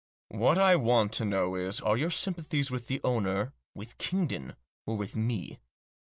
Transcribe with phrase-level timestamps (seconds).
[0.29, 4.55] "What I want to know is, are your sympathies with the owner, with Kingdon,
[4.87, 5.59] or with me?"